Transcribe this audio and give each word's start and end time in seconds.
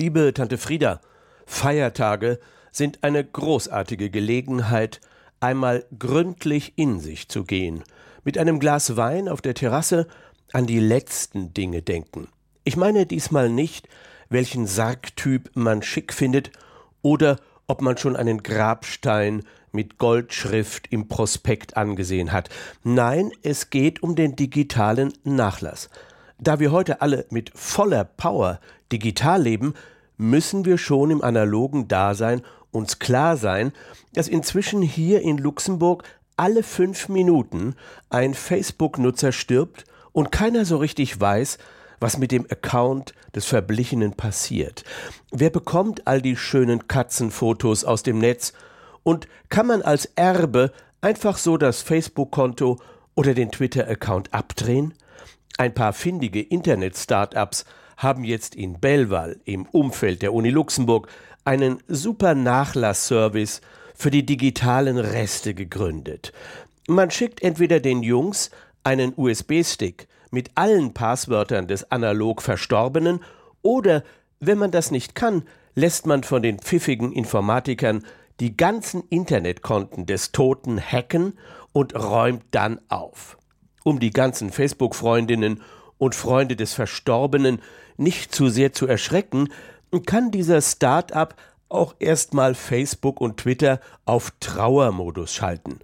Liebe 0.00 0.32
Tante 0.32 0.56
Frieda, 0.56 1.02
Feiertage 1.44 2.40
sind 2.72 3.04
eine 3.04 3.22
großartige 3.22 4.08
Gelegenheit, 4.08 4.98
einmal 5.40 5.84
gründlich 5.98 6.72
in 6.76 7.00
sich 7.00 7.28
zu 7.28 7.44
gehen, 7.44 7.84
mit 8.24 8.38
einem 8.38 8.60
Glas 8.60 8.96
Wein 8.96 9.28
auf 9.28 9.42
der 9.42 9.52
Terrasse 9.52 10.06
an 10.54 10.66
die 10.66 10.80
letzten 10.80 11.52
Dinge 11.52 11.82
denken. 11.82 12.28
Ich 12.64 12.78
meine 12.78 13.04
diesmal 13.04 13.50
nicht, 13.50 13.90
welchen 14.30 14.66
Sargtyp 14.66 15.50
man 15.52 15.82
schick 15.82 16.14
findet 16.14 16.50
oder 17.02 17.36
ob 17.66 17.82
man 17.82 17.98
schon 17.98 18.16
einen 18.16 18.42
Grabstein 18.42 19.42
mit 19.70 19.98
Goldschrift 19.98 20.86
im 20.90 21.08
Prospekt 21.08 21.76
angesehen 21.76 22.32
hat. 22.32 22.48
Nein, 22.82 23.32
es 23.42 23.68
geht 23.68 24.02
um 24.02 24.16
den 24.16 24.34
digitalen 24.34 25.12
Nachlass. 25.24 25.90
Da 26.38 26.58
wir 26.58 26.72
heute 26.72 27.02
alle 27.02 27.26
mit 27.28 27.52
voller 27.54 28.04
Power 28.04 28.60
digital 28.90 29.42
leben, 29.42 29.74
müssen 30.20 30.66
wir 30.66 30.76
schon 30.76 31.10
im 31.10 31.22
analogen 31.22 31.88
Dasein 31.88 32.42
uns 32.70 32.98
klar 32.98 33.36
sein, 33.36 33.72
dass 34.12 34.28
inzwischen 34.28 34.82
hier 34.82 35.22
in 35.22 35.38
Luxemburg 35.38 36.04
alle 36.36 36.62
fünf 36.62 37.08
Minuten 37.08 37.74
ein 38.10 38.34
Facebook-Nutzer 38.34 39.32
stirbt 39.32 39.84
und 40.12 40.30
keiner 40.30 40.64
so 40.64 40.76
richtig 40.76 41.18
weiß, 41.18 41.58
was 42.00 42.18
mit 42.18 42.32
dem 42.32 42.46
Account 42.50 43.14
des 43.34 43.46
Verblichenen 43.46 44.12
passiert. 44.12 44.84
Wer 45.32 45.50
bekommt 45.50 46.06
all 46.06 46.20
die 46.20 46.36
schönen 46.36 46.86
Katzenfotos 46.86 47.84
aus 47.84 48.02
dem 48.02 48.18
Netz 48.18 48.52
und 49.02 49.26
kann 49.48 49.66
man 49.66 49.82
als 49.82 50.06
Erbe 50.16 50.72
einfach 51.00 51.38
so 51.38 51.56
das 51.56 51.80
Facebook-Konto 51.80 52.78
oder 53.14 53.34
den 53.34 53.50
Twitter-Account 53.50 54.34
abdrehen? 54.34 54.94
Ein 55.56 55.74
paar 55.74 55.92
findige 55.92 56.40
Internet-Startups 56.40 57.64
haben 58.00 58.24
jetzt 58.24 58.54
in 58.54 58.80
Belval 58.80 59.38
im 59.44 59.66
Umfeld 59.66 60.22
der 60.22 60.32
Uni 60.32 60.48
Luxemburg 60.48 61.08
einen 61.44 61.82
super 61.86 62.34
Nachlassservice 62.34 63.60
für 63.94 64.10
die 64.10 64.24
digitalen 64.24 64.96
Reste 64.96 65.52
gegründet. 65.52 66.32
Man 66.88 67.10
schickt 67.10 67.42
entweder 67.42 67.78
den 67.78 68.02
Jungs 68.02 68.50
einen 68.82 69.12
USB-Stick 69.14 70.08
mit 70.30 70.50
allen 70.54 70.94
Passwörtern 70.94 71.68
des 71.68 71.90
analog 71.90 72.40
Verstorbenen 72.40 73.20
oder, 73.60 74.02
wenn 74.38 74.56
man 74.56 74.70
das 74.70 74.90
nicht 74.90 75.14
kann, 75.14 75.42
lässt 75.74 76.06
man 76.06 76.22
von 76.24 76.42
den 76.42 76.58
pfiffigen 76.58 77.12
Informatikern 77.12 78.02
die 78.40 78.56
ganzen 78.56 79.02
Internetkonten 79.10 80.06
des 80.06 80.32
Toten 80.32 80.80
hacken 80.80 81.38
und 81.72 81.94
räumt 81.94 82.44
dann 82.50 82.80
auf. 82.88 83.36
Um 83.84 84.00
die 84.00 84.10
ganzen 84.10 84.50
Facebook-Freundinnen 84.50 85.60
und 86.00 86.14
Freunde 86.14 86.56
des 86.56 86.72
Verstorbenen 86.72 87.60
nicht 87.98 88.34
zu 88.34 88.48
sehr 88.48 88.72
zu 88.72 88.88
erschrecken, 88.88 89.50
kann 90.06 90.30
dieser 90.30 90.62
Start-up 90.62 91.36
auch 91.68 91.94
erstmal 91.98 92.54
Facebook 92.54 93.20
und 93.20 93.36
Twitter 93.36 93.80
auf 94.06 94.32
Trauermodus 94.40 95.34
schalten. 95.34 95.78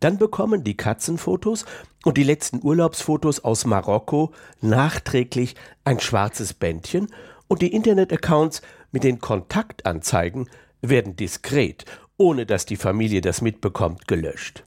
Dann 0.00 0.16
bekommen 0.16 0.64
die 0.64 0.76
Katzenfotos 0.76 1.66
und 2.04 2.16
die 2.16 2.24
letzten 2.24 2.60
Urlaubsfotos 2.62 3.40
aus 3.44 3.66
Marokko 3.66 4.32
nachträglich 4.62 5.54
ein 5.84 6.00
schwarzes 6.00 6.54
Bändchen 6.54 7.08
und 7.46 7.60
die 7.60 7.72
Internet-Accounts 7.72 8.62
mit 8.90 9.04
den 9.04 9.20
Kontaktanzeigen 9.20 10.48
werden 10.80 11.14
diskret, 11.14 11.84
ohne 12.16 12.46
dass 12.46 12.64
die 12.64 12.76
Familie 12.76 13.20
das 13.20 13.42
mitbekommt, 13.42 14.08
gelöscht. 14.08 14.64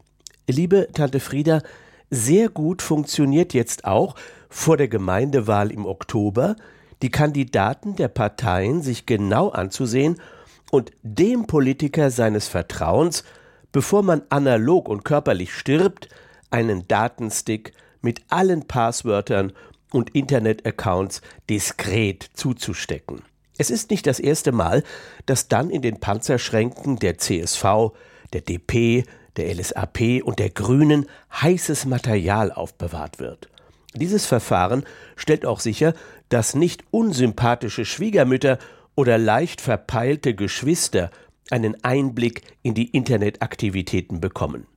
Liebe 0.48 0.90
Tante 0.94 1.20
Frieda, 1.20 1.64
sehr 2.12 2.50
gut 2.50 2.82
funktioniert 2.84 3.54
jetzt 3.54 3.86
auch 3.86 4.16
vor 4.50 4.78
der 4.78 4.90
Gemeindewahl 4.90 5.72
im 5.72 5.86
Oktober 5.86 6.56
die 7.02 7.10
Kandidaten 7.10 7.96
der 7.96 8.10
Parteien 8.10 8.84
sich 8.84 9.08
genau 9.08 9.50
anzusehen 9.50 10.22
und 10.70 10.92
dem 11.02 11.48
Politiker 11.48 12.12
seines 12.12 12.48
Vertrauens, 12.48 13.24
bevor 13.72 14.04
man 14.04 14.22
analog 14.30 14.88
und 14.88 15.04
körperlich 15.04 15.54
stirbt, 15.54 16.10
einen 16.52 16.88
Datenstick 16.88 17.74
mit 18.02 18.22
allen 18.30 18.68
Passwörtern 18.68 19.54
und 19.92 20.12
Internet-Accounts 20.12 21.22
diskret 21.50 22.30
zuzustecken. 22.34 23.24
Es 23.58 23.70
ist 23.70 23.90
nicht 23.90 24.06
das 24.06 24.20
erste 24.20 24.52
Mal, 24.52 24.84
dass 25.26 25.48
dann 25.48 25.70
in 25.70 25.82
den 25.82 26.00
Panzerschränken 26.00 26.98
der 26.98 27.18
CSV, 27.18 27.94
der 28.34 28.42
DP, 28.42 29.06
der 29.38 29.54
LSAP 29.54 30.24
und 30.24 30.40
der 30.40 30.50
Grünen 30.50 31.06
heißes 31.32 31.86
Material 31.86 32.52
aufbewahrt 32.52 33.20
wird. 33.20 33.50
Dieses 33.94 34.26
Verfahren 34.26 34.86
stellt 35.16 35.46
auch 35.46 35.60
sicher, 35.60 35.94
dass 36.30 36.56
nicht 36.56 36.84
unsympathische 36.92 37.86
Schwiegermütter 37.86 38.58
oder 38.96 39.18
leicht 39.18 39.62
verpeilte 39.62 40.34
Geschwister 40.34 41.12
einen 41.50 41.84
Einblick 41.84 42.44
in 42.62 42.74
die 42.74 42.90
Internetaktivitäten 42.90 44.22
bekommen. 44.22 44.68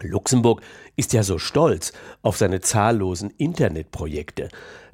Luxemburg 0.00 0.62
ist 0.96 1.12
ja 1.12 1.22
so 1.22 1.38
stolz 1.38 1.92
auf 2.22 2.36
seine 2.36 2.60
zahllosen 2.60 3.30
Internetprojekte. 3.30 4.48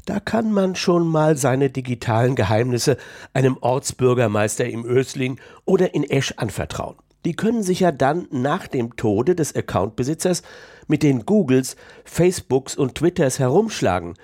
Da 0.07 0.21
kann 0.21 0.53
man 0.53 0.77
schon 0.77 1.07
mal 1.07 1.37
seine 1.37 1.71
digitalen 1.71 2.37
Geheimnisse 2.37 2.97
einem 3.33 3.57
Ortsbürgermeister 3.61 4.67
im 4.67 4.85
Ösling 4.85 5.41
oder 5.65 5.95
in 5.95 6.05
Esch 6.05 6.33
anvertrauen. 6.37 6.97
Die 7.25 7.35
können 7.35 7.63
sich 7.63 7.81
ja 7.81 7.93
dann 7.93 8.27
nach 8.31 8.67
dem 8.67 8.97
Tode 8.97 9.35
des 9.35 9.55
Accountbesitzers 9.55 10.43
mit 10.87 11.03
den 11.03 11.25
Googles, 11.25 11.77
Facebooks 12.05 12.77
und 12.77 12.97
Twitters 12.97 13.39
herumschlagen. 13.39 14.15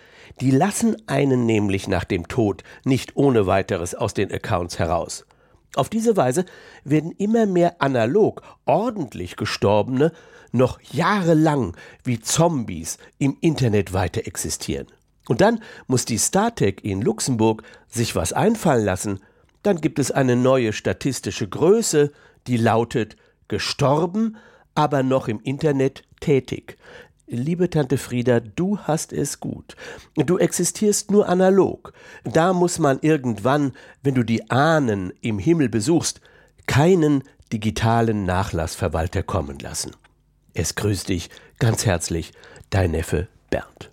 Die 0.41 0.51
lassen 0.51 0.97
einen 1.07 1.47
nämlich 1.47 1.89
nach 1.89 2.05
dem 2.05 2.29
Tod 2.29 2.63
nicht 2.85 3.17
ohne 3.17 3.47
weiteres 3.47 3.95
aus 3.95 4.15
den 4.15 4.33
Accounts 4.33 4.79
heraus. 4.79 5.25
Auf 5.77 5.89
diese 5.89 6.17
Weise 6.17 6.45
werden 6.85 7.13
immer 7.13 7.47
mehr 7.47 7.81
analog 7.81 8.43
ordentlich 8.67 9.37
Gestorbene 9.37 10.13
noch 10.53 10.81
jahrelang 10.81 11.77
wie 12.03 12.21
Zombies 12.21 12.99
im 13.19 13.37
Internet 13.41 13.93
weiter 13.93 14.27
existieren. 14.27 14.89
Und 15.29 15.41
dann 15.41 15.61
muss 15.87 16.05
die 16.05 16.19
StarTech 16.19 16.79
in 16.83 17.03
Luxemburg 17.03 17.63
sich 17.89 18.17
was 18.17 18.33
einfallen 18.33 18.85
lassen. 18.85 19.21
Dann 19.63 19.81
gibt 19.81 20.01
es 20.01 20.11
eine 20.11 20.35
neue 20.35 20.73
statistische 20.73 21.49
Größe, 21.49 22.11
die 22.47 22.57
lautet 22.57 23.17
gestorben, 23.49 24.37
aber 24.75 25.03
noch 25.03 25.29
im 25.29 25.41
Internet 25.41 26.05
tätig. 26.21 26.77
Liebe 27.27 27.71
Tante 27.71 27.97
Frieda, 27.97 28.41
du 28.41 28.79
hast 28.79 29.13
es 29.13 29.39
gut. 29.39 29.77
Du 30.17 30.39
existierst 30.39 31.13
nur 31.13 31.29
analog. 31.29 31.93
Da 32.25 32.53
muss 32.53 32.81
man 32.81 32.99
irgendwann, 33.03 33.73
wenn 34.03 34.17
du 34.17 34.25
die 34.25 34.51
Ahnen 34.51 35.13
im 35.21 35.39
Himmel 35.39 35.69
besuchst, 35.69 36.21
keinen 36.67 37.23
digitalen 37.53 38.25
Nachlassverwalter 38.25 39.23
kommen 39.23 39.59
lassen. 39.61 39.93
Es 40.55 40.75
grüßt 40.75 41.09
dich 41.09 41.31
ganz 41.61 41.87
herzlich, 41.87 42.33
dein 42.71 42.91
Neffe 42.91 43.29
Bernd. 43.51 43.93